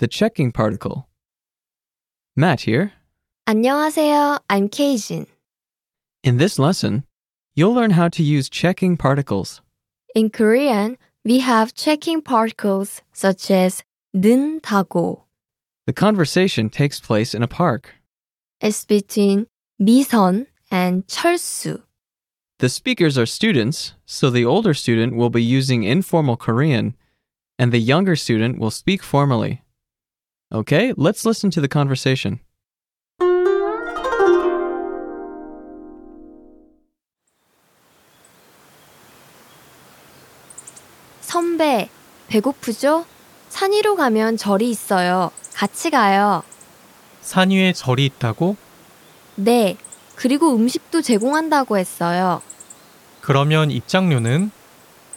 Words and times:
the 0.00 0.06
checking 0.06 0.52
particle. 0.52 1.08
Matt 2.36 2.62
here. 2.62 2.92
안녕하세요. 3.46 4.38
I'm 4.50 4.68
Keijin. 4.68 5.26
In 6.22 6.36
this 6.36 6.58
lesson, 6.58 7.04
you'll 7.54 7.72
learn 7.72 7.92
how 7.92 8.08
to 8.08 8.22
use 8.22 8.50
checking 8.50 8.96
particles. 8.96 9.62
In 10.14 10.30
Korean, 10.30 10.98
we 11.24 11.40
have 11.40 11.74
checking 11.74 12.20
particles 12.20 13.02
such 13.12 13.50
as 13.50 13.82
는다고. 14.14 15.22
The 15.86 15.92
conversation 15.92 16.68
takes 16.68 17.00
place 17.00 17.34
in 17.34 17.42
a 17.42 17.48
park. 17.48 17.94
It's 18.60 18.84
between 18.84 19.46
미선 19.80 20.46
and 20.70 21.06
철수. 21.06 21.82
The 22.58 22.68
speakers 22.68 23.16
are 23.18 23.26
students, 23.26 23.94
so 24.06 24.30
the 24.30 24.44
older 24.44 24.74
student 24.74 25.14
will 25.14 25.30
be 25.30 25.42
using 25.42 25.84
informal 25.84 26.36
Korean, 26.36 26.94
and 27.58 27.70
the 27.70 27.78
younger 27.78 28.16
student 28.16 28.58
will 28.58 28.70
speak 28.70 29.02
formally. 29.02 29.59
Okay, 30.53 30.93
let's 30.97 31.25
listen 31.25 31.49
to 31.51 31.61
the 31.61 31.69
conversation. 31.71 32.39
선배, 41.21 41.89
배고프죠? 42.27 43.05
산 43.47 43.71
위로 43.71 43.95
가면 43.95 44.35
절이 44.35 44.69
있어요. 44.69 45.31
같이 45.53 45.89
가요. 45.89 46.43
산 47.21 47.51
위에 47.51 47.71
절이 47.71 48.05
있다고? 48.05 48.57
네. 49.35 49.77
그리고 50.15 50.53
음식도 50.53 51.01
제공한다고 51.01 51.77
했어요. 51.77 52.41
그러면 53.21 53.71
입장료는? 53.71 54.51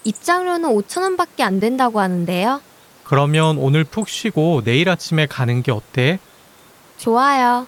입장료는 0.05 0.69
5,000원밖에 0.71 1.41
안 1.41 1.59
된다고 1.59 1.99
하는데요. 2.01 2.61
그러면 3.05 3.59
오늘 3.59 3.85
푹 3.85 4.09
쉬고 4.09 4.63
내일 4.65 4.89
아침에 4.89 5.27
가는 5.27 5.63
게 5.63 5.71
어때? 5.71 6.19
좋아요. 6.97 7.67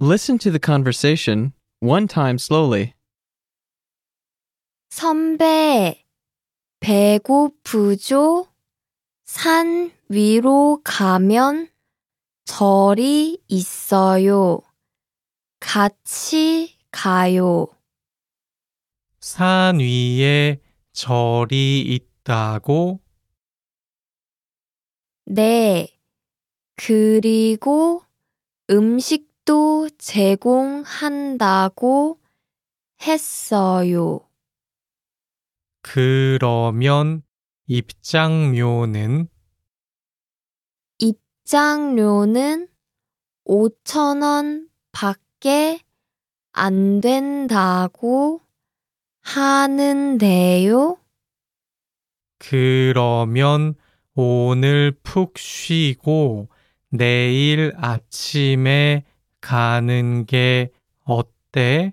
Listen 0.00 0.38
to 0.38 0.50
the 0.50 0.60
conversation 0.60 1.52
one 1.80 2.06
time 2.06 2.36
slowly. 2.36 2.94
선배, 4.90 6.04
배고프죠? 6.80 8.48
산 9.24 9.90
위로 10.08 10.80
가면 10.84 11.68
절이 12.44 13.42
있어요. 13.48 14.60
같이 15.60 16.76
가요. 16.90 17.66
산 19.22 19.78
위에 19.78 20.60
절이 20.92 21.80
있다고? 21.80 22.98
네. 25.26 25.96
그리고 26.74 28.02
음식도 28.68 29.90
제공한다고 29.96 31.38
했어요. 33.06 34.28
그러면 35.82 37.22
입장료는? 37.66 39.28
입장료는 40.98 42.66
5,000원 43.44 44.68
밖에 44.90 45.78
안 46.50 47.00
된다고 47.00 48.40
하는데요. 49.22 50.98
그러면 52.38 53.74
오늘 54.14 54.92
푹 55.02 55.38
쉬고 55.38 56.48
내일 56.90 57.72
아침에 57.76 59.04
가는 59.40 60.26
게 60.26 60.70
어때? 61.04 61.92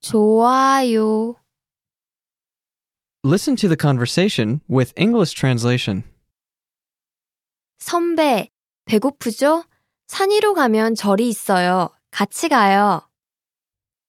좋아요. 0.00 1.34
Listen 3.24 3.54
to 3.56 3.68
the 3.68 3.76
conversation 3.78 4.60
with 4.70 4.94
English 4.98 5.34
translation. 5.34 6.04
선배, 7.78 8.50
배고프죠? 8.86 9.64
산 10.06 10.30
위로 10.30 10.54
가면 10.54 10.94
절이 10.94 11.28
있어요. 11.28 11.90
같이 12.10 12.48
가요. 12.48 13.02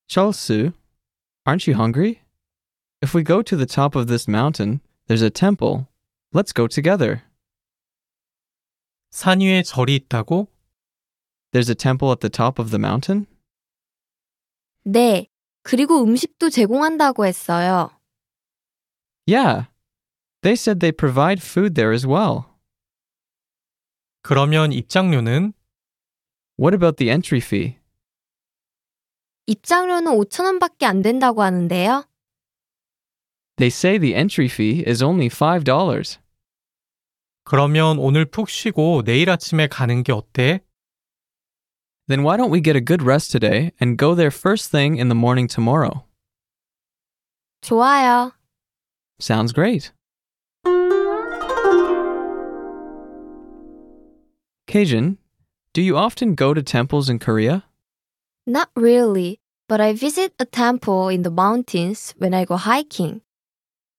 Chalsu, 0.08 0.72
aren't 1.45 1.67
you 1.67 1.75
hungry? 1.75 2.21
If 3.01 3.13
we 3.13 3.23
go 3.23 3.41
to 3.41 3.55
the 3.55 3.65
top 3.65 3.95
of 3.95 4.07
this 4.07 4.27
mountain, 4.27 4.81
there's 5.07 5.21
a 5.21 5.29
temple. 5.29 5.87
Let's 6.33 6.51
go 6.51 6.67
together. 6.67 7.23
산 9.11 9.39
위에 9.39 9.63
절이 9.63 9.95
있다고? 9.95 10.47
There's 11.53 11.69
a 11.69 11.75
temple 11.75 12.11
at 12.11 12.19
the 12.19 12.29
top 12.29 12.59
of 12.59 12.71
the 12.71 12.79
mountain? 12.79 13.27
네. 14.83 15.27
그리고 15.63 16.03
음식도 16.03 16.49
제공한다고 16.49 17.25
했어요. 17.25 17.91
Yeah. 19.25 19.65
They 20.41 20.55
said 20.55 20.79
they 20.79 20.91
provide 20.91 21.41
food 21.41 21.75
there 21.75 21.91
as 21.93 22.05
well. 22.05 22.45
그러면 24.21 24.71
입장료는? 24.71 25.53
What 26.57 26.73
about 26.73 26.97
the 26.97 27.09
entry 27.09 27.39
fee? 27.39 27.77
입장료는 29.46 30.12
5,000원밖에 30.12 30.84
안 30.84 31.02
된다고 31.02 31.42
하는데요. 31.42 32.04
They 33.56 33.68
say 33.68 33.98
the 33.98 34.14
entry 34.14 34.46
fee 34.46 34.84
is 34.86 35.02
only 35.02 35.28
$5. 35.28 36.18
그러면 37.44 37.98
오늘 37.98 38.24
푹 38.24 38.48
쉬고 38.48 39.02
내일 39.04 39.30
아침에 39.30 39.66
가는 39.66 40.02
게 40.02 40.12
어때? 40.12 40.60
Then 42.08 42.24
why 42.24 42.36
don't 42.36 42.52
we 42.52 42.60
get 42.62 42.76
a 42.76 42.84
good 42.84 43.02
rest 43.02 43.30
today 43.30 43.72
and 43.80 43.96
go 43.96 44.14
there 44.14 44.30
first 44.30 44.70
thing 44.70 44.98
in 44.98 45.08
the 45.08 45.18
morning 45.18 45.48
tomorrow? 45.48 46.04
좋아요. 47.62 48.32
Sounds 49.20 49.52
great. 49.52 49.92
Keijin, 54.66 55.18
do 55.74 55.82
you 55.82 55.96
often 55.96 56.34
go 56.34 56.54
to 56.54 56.62
temples 56.62 57.08
in 57.08 57.18
Korea? 57.18 57.64
Not 58.46 58.70
really, 58.74 59.38
but 59.68 59.80
I 59.80 59.92
visit 59.92 60.34
a 60.38 60.44
temple 60.44 61.08
in 61.08 61.22
the 61.22 61.30
mountains 61.30 62.14
when 62.18 62.34
I 62.34 62.44
go 62.44 62.56
hiking. 62.56 63.22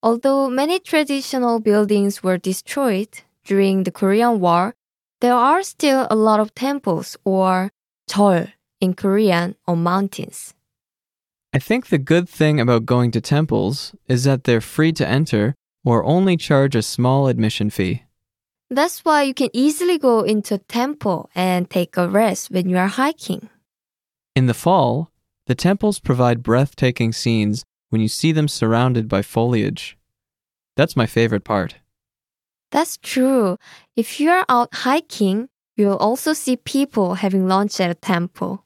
Although 0.01 0.49
many 0.49 0.79
traditional 0.79 1.59
buildings 1.61 2.21
were 2.21 2.37
destroyed 2.37 3.21
during 3.45 3.83
the 3.83 3.91
Korean 3.91 4.41
War, 4.41 4.75
there 5.21 5.33
are 5.33 5.63
still 5.63 6.07
a 6.09 6.15
lot 6.15 6.41
of 6.41 6.53
temples 6.53 7.15
or 7.23 7.71
절 8.09 8.51
in 8.81 8.93
Korean 8.93 9.55
on 9.65 9.81
mountains. 9.81 10.53
I 11.53 11.59
think 11.59 11.87
the 11.87 11.97
good 11.97 12.27
thing 12.27 12.59
about 12.59 12.85
going 12.85 13.11
to 13.11 13.21
temples 13.21 13.95
is 14.09 14.25
that 14.25 14.43
they're 14.43 14.59
free 14.59 14.91
to 14.93 15.07
enter 15.07 15.55
or 15.85 16.03
only 16.03 16.35
charge 16.35 16.75
a 16.75 16.81
small 16.81 17.27
admission 17.27 17.69
fee. 17.69 18.03
That's 18.69 19.05
why 19.05 19.23
you 19.23 19.33
can 19.33 19.49
easily 19.53 19.97
go 19.97 20.21
into 20.21 20.55
a 20.55 20.65
temple 20.67 21.29
and 21.35 21.69
take 21.69 21.95
a 21.95 22.09
rest 22.09 22.51
when 22.51 22.67
you 22.67 22.77
are 22.77 22.87
hiking. 22.87 23.49
In 24.34 24.46
the 24.46 24.54
fall, 24.54 25.10
the 25.46 25.54
temples 25.54 25.98
provide 25.98 26.42
breathtaking 26.42 27.12
scenes 27.12 27.64
when 27.91 28.00
you 28.00 28.08
see 28.08 28.32
them 28.32 28.48
surrounded 28.48 29.08
by 29.08 29.22
foliage. 29.22 29.96
That's 30.76 30.96
my 30.96 31.06
favorite 31.06 31.44
part. 31.44 31.76
That's 32.70 32.98
true. 32.98 33.58
If 33.96 34.20
you 34.20 34.30
are 34.30 34.44
out 34.48 34.69
hiking, 34.72 35.48
you 35.76 35.86
will 35.86 35.96
also 35.96 36.32
see 36.32 36.56
people 36.56 37.14
having 37.14 37.48
lunch 37.48 37.80
at 37.80 37.91
a 37.91 37.94
temple. 37.94 38.64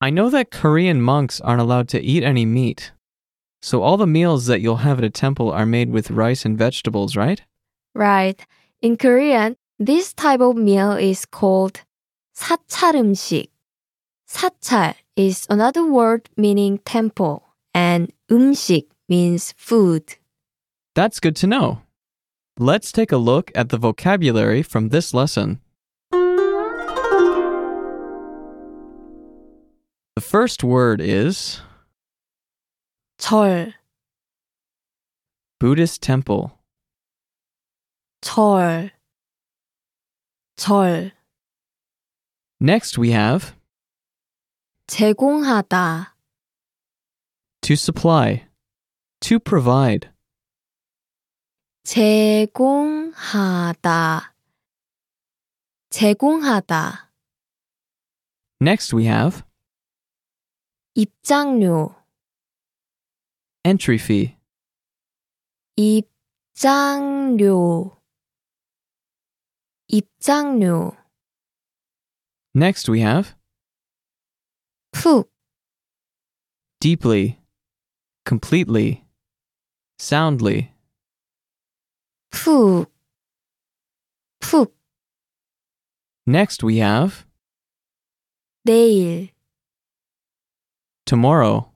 I 0.00 0.10
know 0.10 0.30
that 0.30 0.50
Korean 0.50 1.00
monks 1.00 1.40
aren't 1.40 1.60
allowed 1.60 1.88
to 1.90 2.00
eat 2.00 2.22
any 2.22 2.44
meat. 2.44 2.92
So 3.62 3.82
all 3.82 3.96
the 3.96 4.06
meals 4.06 4.46
that 4.46 4.60
you'll 4.60 4.84
have 4.86 4.98
at 4.98 5.04
a 5.04 5.10
temple 5.10 5.50
are 5.50 5.66
made 5.66 5.90
with 5.90 6.10
rice 6.10 6.44
and 6.44 6.56
vegetables, 6.56 7.16
right? 7.16 7.42
Right. 7.94 8.44
In 8.80 8.96
Korean, 8.96 9.56
this 9.78 10.12
type 10.12 10.40
of 10.40 10.56
meal 10.56 10.92
is 10.92 11.24
called 11.26 11.82
사찰 12.36 12.94
음식. 12.94 13.49
사찰 14.30 14.94
is 15.16 15.46
another 15.48 15.84
word 15.84 16.28
meaning 16.36 16.78
temple, 16.84 17.42
and 17.74 18.12
음식 18.30 18.88
means 19.08 19.54
food. 19.56 20.16
That's 20.94 21.20
good 21.20 21.36
to 21.36 21.46
know. 21.46 21.82
Let's 22.58 22.90
take 22.90 23.12
a 23.12 23.18
look 23.18 23.52
at 23.54 23.68
the 23.68 23.78
vocabulary 23.78 24.62
from 24.62 24.88
this 24.88 25.12
lesson. 25.12 25.60
The 30.16 30.22
first 30.22 30.64
word 30.64 31.00
is 31.00 31.60
절, 33.18 33.74
Buddhist 35.60 36.02
temple. 36.02 36.52
절, 38.22 38.90
절, 40.56 41.12
Next 42.58 42.96
we 42.96 43.10
have 43.10 43.54
제공하다, 44.90 46.16
to 47.66 47.74
supply. 47.74 48.46
To 49.22 49.40
provide. 49.40 50.10
제공하다. 51.82 53.14
제공하다. 55.90 57.10
Next 58.60 58.94
we 58.94 59.06
have 59.06 59.42
입장료. 60.94 61.96
entry 63.64 63.96
fee. 63.96 64.36
입장료. 66.54 68.00
입장료. 69.88 70.96
Next 72.54 72.88
we 72.88 73.00
have 73.00 73.34
푹. 75.00 75.30
deeply, 76.80 77.38
completely, 78.24 79.04
soundly. 79.98 80.72
푹. 82.30 82.90
푹. 84.40 84.74
Next 86.26 86.62
we 86.62 86.78
have 86.78 87.24
내일. 88.64 89.30
tomorrow, 91.06 91.72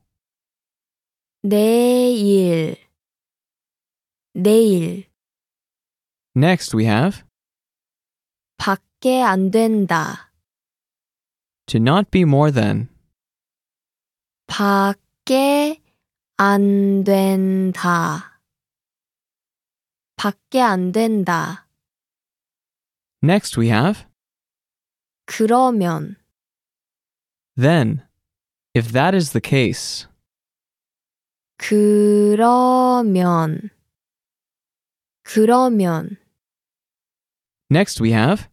내일. 1.44 2.76
내일. 4.34 5.06
Next 6.36 6.74
we 6.74 6.84
have 6.84 7.24
밖에 8.58 9.22
안 9.22 9.50
된다. 9.50 10.30
to 11.66 11.78
not 11.78 12.10
be 12.10 12.24
more 12.24 12.50
than. 12.50 12.88
밖에 14.46 15.80
안 16.36 17.04
된다. 17.04 18.40
밖에 20.16 20.60
안 20.60 20.92
된다. 20.92 21.66
Next 23.22 23.58
we 23.60 23.68
have 23.68 24.06
그러면, 25.26 26.16
then. 27.56 28.02
If 28.74 28.92
that 28.92 29.14
is 29.16 29.32
the 29.32 29.40
case. 29.40 30.06
그러면, 32.40 33.70
그러면, 35.22 36.16
Next 37.70 38.00
we 38.02 38.12
have 38.12 38.48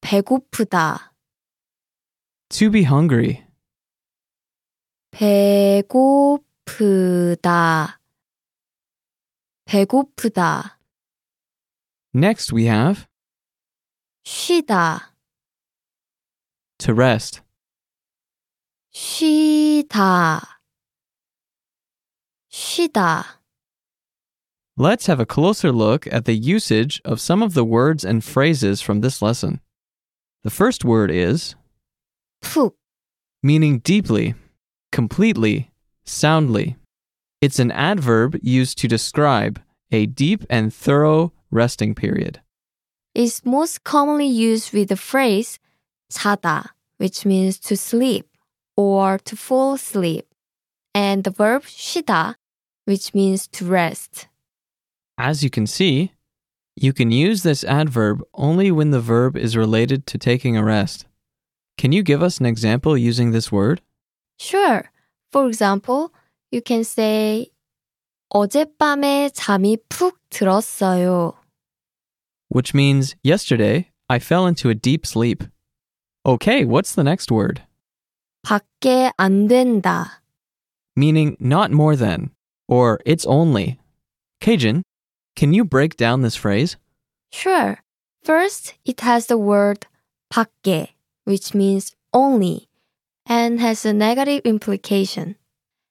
배고프다. 0.00 1.12
to 2.50 2.70
be 2.70 2.84
hungry. 2.84 3.44
배고프다. 6.32 6.40
배고프다. 9.64 10.78
Next 12.14 12.52
we 12.52 12.66
have 12.66 13.06
쉬다. 14.24 15.14
to 16.78 16.92
rest. 16.94 17.40
쉬다. 18.92 20.60
쉬다. 22.50 23.40
Let's 24.76 25.06
have 25.06 25.20
a 25.20 25.26
closer 25.26 25.70
look 25.72 26.06
at 26.06 26.24
the 26.24 26.34
usage 26.34 27.00
of 27.04 27.20
some 27.20 27.42
of 27.42 27.54
the 27.54 27.64
words 27.64 28.04
and 28.04 28.24
phrases 28.24 28.80
from 28.80 29.00
this 29.00 29.22
lesson. 29.22 29.60
The 30.44 30.50
first 30.50 30.84
word 30.84 31.10
is 31.10 31.54
푹. 32.40 32.74
meaning 33.42 33.78
deeply, 33.80 34.34
completely, 34.90 35.70
soundly. 36.04 36.76
It's 37.40 37.58
an 37.58 37.70
adverb 37.72 38.38
used 38.42 38.78
to 38.78 38.88
describe 38.88 39.60
a 39.90 40.06
deep 40.06 40.44
and 40.48 40.72
thorough 40.72 41.32
resting 41.50 41.94
period. 41.94 42.40
is 43.14 43.44
most 43.44 43.84
commonly 43.84 44.26
used 44.26 44.72
with 44.72 44.88
the 44.88 44.96
phrase 44.96 45.58
자다, 46.10 46.68
which 46.96 47.26
means 47.26 47.58
to 47.58 47.76
sleep 47.76 48.26
or 48.76 49.18
to 49.18 49.36
fall 49.36 49.74
asleep, 49.74 50.26
and 50.94 51.24
the 51.24 51.30
verb 51.30 51.64
쉬다, 51.64 52.36
which 52.84 53.14
means 53.14 53.46
to 53.48 53.66
rest. 53.66 54.28
As 55.18 55.44
you 55.44 55.50
can 55.50 55.66
see, 55.66 56.12
you 56.74 56.92
can 56.92 57.10
use 57.10 57.42
this 57.42 57.64
adverb 57.64 58.22
only 58.32 58.70
when 58.70 58.90
the 58.90 59.00
verb 59.00 59.36
is 59.36 59.56
related 59.56 60.06
to 60.06 60.18
taking 60.18 60.56
a 60.56 60.64
rest. 60.64 61.06
Can 61.76 61.92
you 61.92 62.02
give 62.02 62.22
us 62.22 62.38
an 62.38 62.46
example 62.46 62.96
using 62.96 63.30
this 63.30 63.52
word? 63.52 63.82
Sure. 64.37 64.91
For 65.31 65.47
example, 65.47 66.13
you 66.51 66.61
can 66.61 66.83
say 66.83 67.51
어젯밤에 68.29 69.29
잠이 69.29 69.77
푹 69.89 70.19
들었어요. 70.29 71.33
Which 72.49 72.73
means 72.73 73.15
yesterday 73.23 73.91
I 74.09 74.19
fell 74.19 74.47
into 74.47 74.69
a 74.69 74.75
deep 74.75 75.05
sleep. 75.05 75.43
Okay, 76.25 76.65
what's 76.65 76.95
the 76.95 77.03
next 77.03 77.31
word? 77.31 77.61
밖에 78.45 79.11
안 79.17 79.47
된다. 79.47 80.21
Meaning 80.95 81.37
not 81.39 81.71
more 81.71 81.95
than 81.95 82.31
or 82.67 82.99
it's 83.05 83.25
only. 83.25 83.79
Keijin, 84.41 84.83
can 85.35 85.53
you 85.53 85.65
break 85.65 85.97
down 85.97 86.21
this 86.21 86.35
phrase? 86.35 86.77
Sure. 87.31 87.79
First, 88.23 88.75
it 88.85 89.01
has 89.01 89.27
the 89.27 89.37
word 89.37 89.87
밖에, 90.31 90.89
which 91.25 91.53
means 91.53 91.95
only 92.13 92.66
and 93.26 93.60
has 93.60 93.84
a 93.84 93.92
negative 93.92 94.42
implication. 94.44 95.36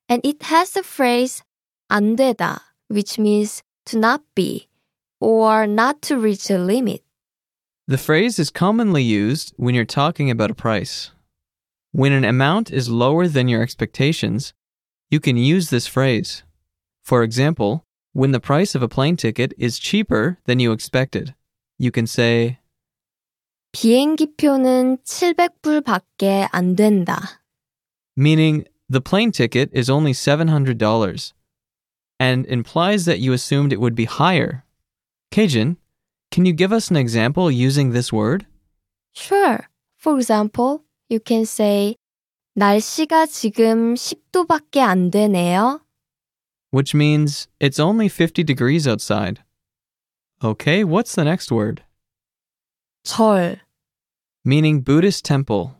And 0.09 0.21
it 0.25 0.43
has 0.43 0.71
the 0.71 0.83
phrase 0.83 1.43
안 1.89 2.15
되다, 2.15 2.59
which 2.87 3.19
means 3.19 3.61
to 3.85 3.97
not 3.97 4.21
be, 4.35 4.67
or 5.19 5.67
not 5.67 6.01
to 6.03 6.17
reach 6.17 6.49
a 6.49 6.57
limit. 6.57 7.03
The 7.87 7.97
phrase 7.97 8.39
is 8.39 8.49
commonly 8.49 9.03
used 9.03 9.53
when 9.57 9.75
you're 9.75 9.85
talking 9.85 10.29
about 10.29 10.51
a 10.51 10.55
price. 10.55 11.11
When 11.91 12.13
an 12.13 12.23
amount 12.23 12.71
is 12.71 12.89
lower 12.89 13.27
than 13.27 13.49
your 13.49 13.61
expectations, 13.61 14.53
you 15.09 15.19
can 15.19 15.35
use 15.35 15.69
this 15.69 15.87
phrase. 15.87 16.43
For 17.03 17.23
example, 17.23 17.83
when 18.13 18.31
the 18.31 18.39
price 18.39 18.75
of 18.75 18.83
a 18.83 18.87
plane 18.87 19.17
ticket 19.17 19.53
is 19.57 19.79
cheaper 19.79 20.37
than 20.45 20.59
you 20.59 20.71
expected, 20.71 21.35
you 21.77 21.91
can 21.91 22.07
say, 22.07 22.59
비행기표는 23.76 24.96
700불 25.04 25.84
밖에 25.84 26.48
안 26.50 26.76
된다. 26.76 27.42
Meaning, 28.16 28.64
the 28.88 29.02
plane 29.02 29.30
ticket 29.30 29.68
is 29.74 29.90
only 29.90 30.12
$700 30.12 31.34
and 32.18 32.46
implies 32.46 33.04
that 33.04 33.20
you 33.20 33.34
assumed 33.34 33.74
it 33.74 33.80
would 33.80 33.94
be 33.94 34.06
higher. 34.06 34.64
Keijin, 35.30 35.76
can 36.30 36.46
you 36.46 36.54
give 36.54 36.72
us 36.72 36.90
an 36.90 36.96
example 36.96 37.50
using 37.50 37.92
this 37.92 38.10
word? 38.10 38.46
Sure. 39.12 39.68
For 39.98 40.16
example, 40.16 40.84
you 41.10 41.20
can 41.20 41.44
say, 41.44 41.96
날씨가 42.56 43.26
지금 43.26 43.92
10도밖에 43.94 44.80
안 44.80 45.10
되네요. 45.10 45.80
Which 46.70 46.94
means 46.94 47.48
it's 47.60 47.78
only 47.78 48.08
50 48.08 48.42
degrees 48.42 48.88
outside. 48.88 49.40
Okay, 50.42 50.82
what's 50.82 51.14
the 51.14 51.24
next 51.24 51.52
word? 51.52 51.82
절 53.04 53.65
Meaning 54.45 54.81
Buddhist 54.81 55.23
temple. 55.23 55.75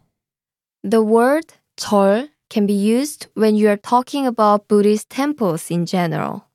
The 0.83 1.01
word 1.01 1.53
절 1.77 2.29
can 2.49 2.65
be 2.65 2.73
used 2.73 3.27
when 3.33 3.55
you 3.55 3.69
are 3.69 3.77
talking 3.77 4.27
about 4.27 4.67
Buddhist 4.67 5.09
temples 5.09 5.71
in 5.71 5.85
general. 5.85 6.45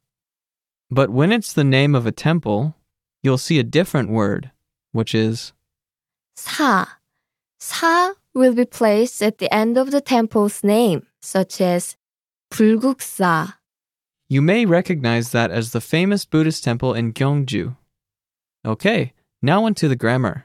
But 0.91 1.11
when 1.11 1.33
it's 1.33 1.53
the 1.53 1.65
name 1.65 1.95
of 1.95 2.07
a 2.07 2.13
temple, 2.13 2.75
you'll 3.23 3.39
see 3.39 3.59
a 3.59 3.65
different 3.65 4.11
word, 4.11 4.51
which 4.93 5.15
is 5.15 5.53
사. 6.39 6.87
사 7.61 8.15
will 8.35 8.55
be 8.55 8.67
placed 8.67 9.23
at 9.23 9.39
the 9.39 9.53
end 9.53 9.77
of 9.77 9.91
the 9.91 10.01
temple's 10.01 10.63
name, 10.63 11.07
such 11.21 11.61
as 11.61 11.97
불국사. 12.53 13.55
You 14.29 14.43
may 14.43 14.67
recognize 14.67 15.31
that 15.31 15.51
as 15.51 15.73
the 15.73 15.81
famous 15.81 16.25
Buddhist 16.25 16.63
temple 16.63 16.95
in 16.95 17.13
Gyeongju. 17.13 17.77
Okay, 18.65 19.13
now 19.41 19.65
onto 19.65 19.89
the 19.89 19.97
grammar. 19.97 20.45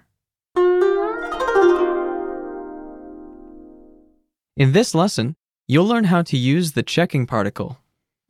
In 4.57 4.73
this 4.73 4.93
lesson, 4.93 5.35
you'll 5.67 5.87
learn 5.87 6.05
how 6.05 6.21
to 6.23 6.37
use 6.37 6.73
the 6.73 6.83
checking 6.83 7.25
particle. 7.25 7.77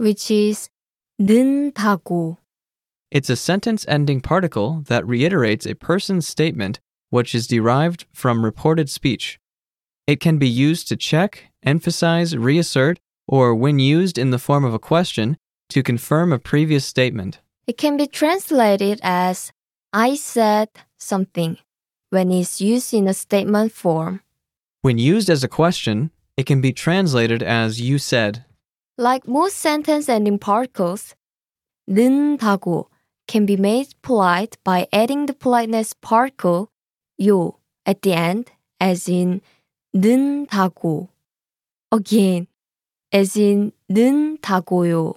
which 0.01 0.31
is 0.31 0.69
는다고. 1.19 2.38
It's 3.11 3.29
a 3.29 3.35
sentence 3.35 3.85
ending 3.88 4.19
particle 4.19 4.81
that 4.88 5.05
reiterates 5.05 5.67
a 5.67 5.75
person's 5.75 6.27
statement 6.27 6.79
which 7.11 7.35
is 7.35 7.45
derived 7.45 8.05
from 8.13 8.43
reported 8.43 8.89
speech. 8.89 9.39
It 10.07 10.19
can 10.19 10.39
be 10.39 10.47
used 10.47 10.88
to 10.88 10.95
check, 10.95 11.51
emphasize, 11.61 12.35
reassert, 12.35 13.00
or 13.27 13.53
when 13.53 13.77
used 13.77 14.17
in 14.17 14.31
the 14.31 14.39
form 14.39 14.65
of 14.65 14.73
a 14.73 14.79
question, 14.79 15.38
to 15.69 15.83
confirm 15.83 16.33
a 16.33 16.39
previous 16.39 16.85
statement. 16.85 17.39
It 17.67 17.77
can 17.77 17.95
be 17.95 18.07
translated 18.07 19.00
as 19.03 19.51
I 19.93 20.15
said 20.15 20.69
something 20.97 21.57
when 22.09 22.31
it's 22.31 22.59
used 22.59 22.93
in 22.93 23.07
a 23.07 23.13
statement 23.13 23.71
form. 23.71 24.21
When 24.81 24.97
used 24.97 25.29
as 25.29 25.43
a 25.43 25.47
question, 25.47 26.09
it 26.38 26.45
can 26.45 26.61
be 26.61 26.73
translated 26.73 27.43
as 27.43 27.81
you 27.81 27.97
said. 27.97 28.45
Like 28.97 29.27
most 29.27 29.57
sentence 29.57 30.09
ending 30.09 30.39
particles, 30.39 31.15
는다고 31.89 32.88
can 33.27 33.45
be 33.45 33.55
made 33.55 33.88
polite 34.01 34.57
by 34.63 34.88
adding 34.91 35.25
the 35.25 35.33
politeness 35.33 35.93
particle 35.93 36.69
요 37.19 37.57
at 37.85 38.01
the 38.01 38.13
end, 38.13 38.51
as 38.79 39.07
in 39.07 39.41
는다고. 39.95 41.09
Again, 41.91 42.47
as 43.11 43.35
in 43.35 43.73
는다고요. 43.89 45.15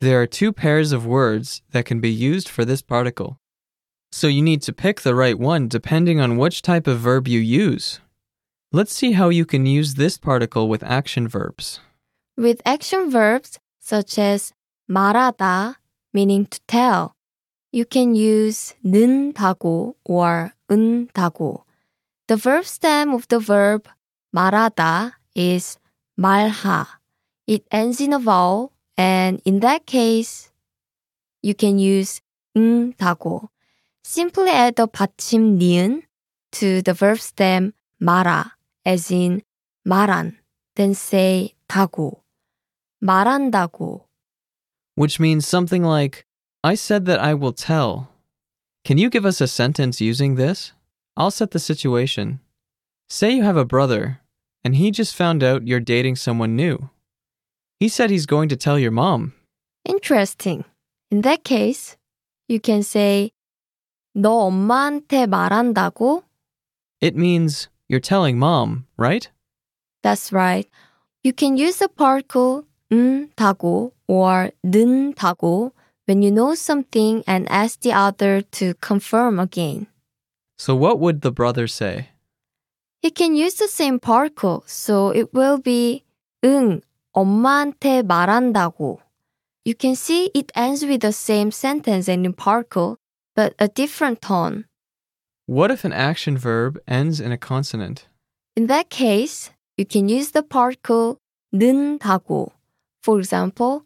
There 0.00 0.20
are 0.20 0.26
two 0.26 0.52
pairs 0.52 0.92
of 0.92 1.06
words 1.06 1.62
that 1.72 1.84
can 1.84 2.00
be 2.00 2.10
used 2.10 2.48
for 2.48 2.64
this 2.64 2.82
particle. 2.82 3.38
So 4.12 4.28
you 4.28 4.42
need 4.42 4.62
to 4.62 4.72
pick 4.72 5.00
the 5.00 5.14
right 5.14 5.38
one 5.38 5.68
depending 5.68 6.20
on 6.20 6.38
which 6.38 6.62
type 6.62 6.86
of 6.86 7.00
verb 7.00 7.26
you 7.26 7.40
use. 7.40 8.00
Let's 8.72 8.92
see 8.92 9.12
how 9.12 9.30
you 9.30 9.46
can 9.46 9.64
use 9.64 9.94
this 9.94 10.18
particle 10.18 10.68
with 10.68 10.82
action 10.82 11.26
verbs. 11.26 11.80
With 12.36 12.60
action 12.66 13.10
verbs 13.10 13.58
such 13.80 14.18
as 14.18 14.52
말하다, 14.90 15.76
meaning 16.12 16.46
to 16.46 16.60
tell, 16.66 17.16
you 17.72 17.84
can 17.84 18.14
use 18.14 18.74
는다고 18.84 19.94
or 20.04 20.52
은다고. 20.70 21.64
The 22.26 22.36
verb 22.36 22.66
stem 22.66 23.14
of 23.14 23.26
the 23.28 23.38
verb 23.38 23.88
말하다 24.36 25.12
is 25.34 25.78
말하. 26.18 26.86
It 27.46 27.64
ends 27.72 28.00
in 28.02 28.12
a 28.12 28.18
vowel, 28.18 28.72
and 28.98 29.40
in 29.46 29.60
that 29.60 29.86
case, 29.86 30.50
you 31.42 31.54
can 31.54 31.78
use 31.78 32.20
응다고. 32.54 33.48
Simply 34.04 34.50
add 34.50 34.76
the 34.76 34.86
받침 34.86 35.58
니은 35.58 36.02
to 36.52 36.82
the 36.82 36.92
verb 36.92 37.18
stem 37.18 37.72
말하, 38.00 38.51
as 38.84 39.10
in 39.10 39.42
말한, 39.86 40.36
then 40.76 40.92
say 40.94 41.54
다고. 41.68 42.22
말한다고. 43.02 44.04
which 44.94 45.20
means 45.20 45.46
something 45.46 45.84
like, 45.84 46.26
I 46.64 46.74
said 46.74 47.06
that 47.06 47.20
I 47.20 47.32
will 47.34 47.52
tell. 47.52 48.08
Can 48.84 48.98
you 48.98 49.08
give 49.08 49.24
us 49.24 49.40
a 49.40 49.46
sentence 49.46 50.00
using 50.00 50.34
this? 50.34 50.72
I'll 51.16 51.30
set 51.30 51.52
the 51.52 51.60
situation. 51.60 52.40
Say 53.08 53.30
you 53.30 53.44
have 53.44 53.56
a 53.56 53.64
brother, 53.64 54.20
and 54.64 54.74
he 54.74 54.90
just 54.90 55.14
found 55.14 55.44
out 55.44 55.66
you're 55.68 55.78
dating 55.78 56.16
someone 56.16 56.56
new. 56.56 56.90
He 57.78 57.88
said 57.88 58.10
he's 58.10 58.26
going 58.26 58.48
to 58.48 58.56
tell 58.56 58.76
your 58.78 58.90
mom. 58.90 59.34
Interesting. 59.84 60.64
In 61.12 61.22
that 61.22 61.44
case, 61.44 61.96
you 62.48 62.58
can 62.58 62.82
say 62.82 63.30
너 64.16 64.50
엄마한테 64.50 65.26
말한다고? 65.26 66.24
It 67.00 67.14
means 67.14 67.68
you're 67.92 68.00
telling 68.00 68.38
mom, 68.38 68.86
right? 68.96 69.28
That's 70.02 70.32
right. 70.32 70.68
You 71.24 71.32
can 71.32 71.56
use 71.56 71.78
the 71.78 71.88
particle 71.88 72.64
은다고 72.90 73.92
or 74.06 74.52
는다고 74.64 75.72
when 76.06 76.22
you 76.22 76.30
know 76.30 76.54
something 76.54 77.22
and 77.26 77.48
ask 77.50 77.80
the 77.80 77.92
other 77.92 78.40
to 78.40 78.74
confirm 78.80 79.38
again. 79.38 79.86
So, 80.56 80.74
what 80.74 80.98
would 80.98 81.20
the 81.20 81.30
brother 81.30 81.66
say? 81.66 82.08
He 83.02 83.10
can 83.10 83.36
use 83.36 83.54
the 83.54 83.68
same 83.68 84.00
particle, 84.00 84.64
so 84.66 85.10
it 85.10 85.32
will 85.32 85.58
be 85.58 86.04
응, 86.44 86.80
엄마한테 87.14 88.02
말한다고. 88.02 88.98
You 89.64 89.74
can 89.74 89.94
see 89.94 90.30
it 90.34 90.50
ends 90.54 90.84
with 90.84 91.02
the 91.02 91.12
same 91.12 91.50
sentence 91.50 92.08
ending 92.08 92.32
particle, 92.32 92.96
but 93.36 93.54
a 93.58 93.68
different 93.68 94.22
tone. 94.22 94.64
What 95.46 95.70
if 95.70 95.84
an 95.84 95.92
action 95.92 96.36
verb 96.36 96.78
ends 96.86 97.20
in 97.20 97.32
a 97.32 97.38
consonant? 97.38 98.06
In 98.54 98.66
that 98.66 98.90
case, 98.90 99.50
you 99.76 99.86
can 99.86 100.08
use 100.08 100.32
the 100.32 100.42
particle 100.42 101.20
는다고. 101.54 102.52
For 103.02 103.18
example, 103.18 103.84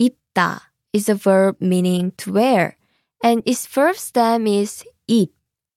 입다 0.00 0.60
is 0.92 1.08
a 1.08 1.14
verb 1.14 1.56
meaning 1.60 2.12
to 2.18 2.32
wear, 2.32 2.76
and 3.22 3.42
its 3.44 3.66
verb 3.66 3.96
stem 3.96 4.46
is 4.46 4.84
입. 5.06 5.30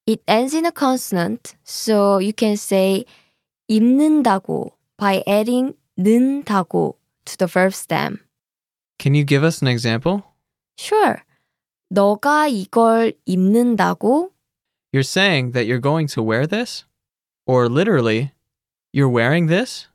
It 0.08 0.22
ends 0.28 0.54
in 0.54 0.66
a 0.66 0.72
consonant, 0.72 1.56
so 1.64 2.20
you 2.20 2.32
can 2.32 2.56
say 2.56 3.06
입는다고 3.70 4.72
by 4.98 5.24
adding 5.28 5.74
는다고 6.00 6.96
to 7.26 7.38
the 7.38 7.48
verb 7.48 7.74
stem. 7.74 8.22
Can 9.00 9.16
you 9.16 9.26
give 9.26 9.44
us 9.44 9.62
an 9.62 9.68
example? 9.68 10.24
Sure. 10.78 11.24
너가 11.92 12.48
이걸 12.48 13.14
입는다고? 13.28 14.32
you're 14.93 15.03
saying 15.03 15.53
that 15.53 15.67
you're 15.67 15.79
going 15.79 16.07
to 16.09 16.23
wear 16.23 16.47
this? 16.47 16.85
Or 17.47 17.69
literally, 17.69 18.33
you're 18.93 19.09
wearing 19.09 19.47
this? 19.47 19.87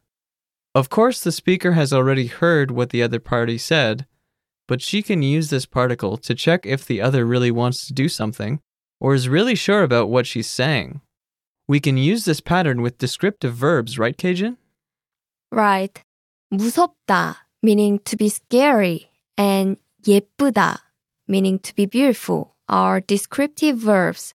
Of 0.74 0.90
course, 0.90 1.22
the 1.22 1.32
speaker 1.32 1.72
has 1.74 1.94
already 1.94 2.28
heard 2.28 2.72
what 2.72 2.90
the 2.90 3.02
other 3.02 3.20
party 3.20 3.58
said, 3.58 4.06
but 4.68 4.82
she 4.82 5.02
can 5.02 5.22
use 5.22 5.50
this 5.50 5.66
particle 5.66 6.18
to 6.18 6.36
check 6.36 6.66
if 6.66 6.86
the 6.86 7.02
other 7.02 7.26
really 7.26 7.52
wants 7.52 7.88
to 7.88 7.94
do 7.94 8.10
something 8.10 8.60
or 9.00 9.14
is 9.14 9.30
really 9.30 9.56
sure 9.56 9.84
about 9.84 10.10
what 10.10 10.28
she's 10.28 10.50
saying. 10.50 11.02
We 11.68 11.80
can 11.80 11.98
use 11.98 12.26
this 12.26 12.42
pattern 12.42 12.82
with 12.82 12.98
descriptive 12.98 13.56
verbs, 13.56 13.98
right, 13.98 14.16
Keijin? 14.16 14.58
Right. 15.52 16.02
무섭다, 16.54 17.38
meaning 17.64 18.00
to 18.06 18.16
be 18.16 18.30
scary, 18.30 19.10
and 19.38 19.78
예쁘다, 20.04 20.80
meaning 21.28 21.58
to 21.60 21.74
be 21.74 21.86
beautiful, 21.86 22.56
are 22.70 23.00
descriptive 23.02 23.78
verbs 23.78 24.35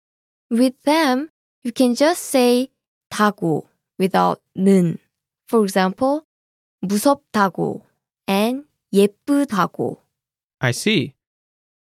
With 0.50 0.82
them, 0.84 1.30
you 1.64 1.72
can 1.72 1.96
just 1.96 2.24
say 2.24 2.70
다고 3.12 3.66
without 3.98 4.42
는. 4.56 5.00
For 5.48 5.64
example, 5.64 6.26
무섭다고 6.84 7.82
and 8.28 8.66
예쁘다고. 8.94 9.98
I 10.62 10.72
see. 10.72 11.14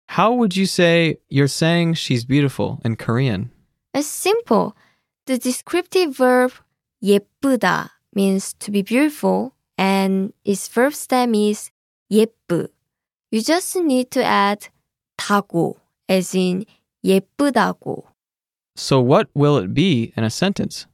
How 0.09 0.33
would 0.33 0.57
you 0.57 0.67
say 0.67 1.17
you're 1.29 1.49
saying 1.49 1.95
she's 1.95 2.25
beautiful 2.25 2.81
in 2.85 2.97
Korean? 2.97 3.51
It's 3.95 4.07
simple. 4.07 4.77
The 5.27 5.39
descriptive 5.39 6.17
verb 6.17 6.53
예쁘다 7.03 7.91
means 8.15 8.55
to 8.61 8.71
be 8.71 8.83
beautiful 8.83 9.55
and 9.79 10.33
its 10.45 10.69
verb 10.69 10.95
stem 10.95 11.35
is 11.35 11.71
예쁘. 12.11 12.69
You 13.31 13.41
just 13.43 13.77
need 13.77 14.11
to 14.13 14.23
add 14.23 14.69
다고 15.19 15.77
as 16.09 16.35
in 16.35 16.65
예쁘다고. 17.05 18.05
So, 18.79 19.01
what 19.01 19.29
will 19.35 19.57
it 19.59 19.73
be 19.73 20.13
in 20.17 20.25
a 20.25 20.31
sentence? 20.31 20.87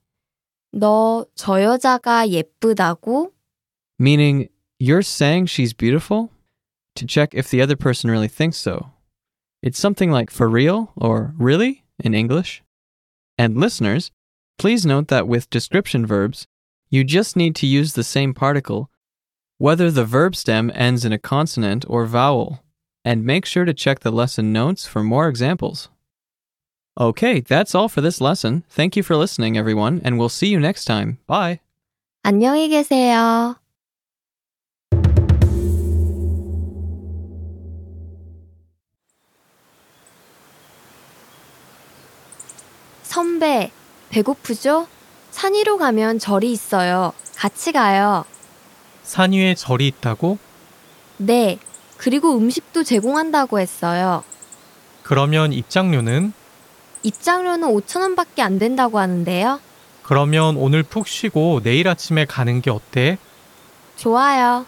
너 0.73 1.25
저 1.35 1.63
여자가 1.63 2.29
예쁘다고? 2.29 3.33
Meaning, 3.99 4.49
you're 4.79 5.03
saying 5.03 5.47
she's 5.47 5.73
beautiful? 5.73 6.31
To 6.97 7.07
check 7.07 7.35
if 7.35 7.49
the 7.49 7.63
other 7.63 7.77
person 7.77 8.11
really 8.11 8.29
thinks 8.29 8.57
so. 8.57 8.91
It's 9.63 9.79
something 9.79 10.11
like 10.11 10.31
for 10.31 10.49
real 10.49 10.93
or 10.97 11.35
really 11.39 11.85
in 12.03 12.15
English. 12.15 12.63
And 13.37 13.57
listeners, 13.57 14.11
please 14.59 14.85
note 14.85 15.09
that 15.09 15.29
with 15.29 15.51
description 15.51 16.07
verbs, 16.07 16.47
you 16.91 17.05
just 17.05 17.37
need 17.37 17.55
to 17.57 17.67
use 17.67 17.93
the 17.93 18.05
same 18.05 18.35
particle, 18.35 18.91
whether 19.59 19.91
the 19.91 20.05
verb 20.05 20.35
stem 20.35 20.71
ends 20.75 21.05
in 21.05 21.13
a 21.13 21.19
consonant 21.19 21.85
or 21.89 22.05
vowel, 22.05 22.63
and 23.05 23.25
make 23.25 23.47
sure 23.47 23.65
to 23.65 23.75
check 23.75 24.01
the 24.01 24.11
lesson 24.11 24.53
notes 24.53 24.87
for 24.87 25.03
more 25.03 25.29
examples. 25.29 25.89
Okay, 26.98 27.42
that's 27.42 27.76
all 27.76 27.90
for 27.90 28.00
this 28.00 28.22
lesson. 28.22 28.64
Thank 28.70 28.96
you 28.96 29.04
for 29.04 29.18
listening, 29.18 29.58
everyone, 29.58 30.00
and 30.06 30.18
we'll 30.18 30.30
see 30.30 30.48
you 30.48 30.60
next 30.62 30.86
time. 30.86 31.18
Bye. 31.28 31.60
안녕히 32.24 32.70
계세요. 32.70 33.58
선배, 43.04 43.72
배고프죠? 44.10 44.88
산 45.32 45.54
위로 45.54 45.78
가면 45.78 46.20
절이 46.20 46.50
있어요. 46.50 47.12
같이 47.36 47.74
가요. 47.74 48.24
산 49.04 49.34
위에 49.34 49.54
절이 49.54 49.86
있다고? 49.88 50.38
네. 51.18 51.60
그리고 51.98 52.38
음식도 52.38 52.84
제공한다고 52.84 53.60
했어요. 53.60 54.24
그러면 55.04 55.52
입장료는? 55.52 56.32
입장료는 57.06 57.68
5,000원밖에 57.70 58.42
안 58.42 58.58
된다고 58.58 59.00
하는데요. 59.00 59.60
그러면 60.02 60.58
오늘 60.58 60.84
푹 60.84 61.08
쉬고 61.08 61.62
내일 61.64 61.88
아침에 61.88 62.26
가는 62.26 62.62
게 62.62 62.72
어때? 62.72 63.18
좋아요. 63.96 64.66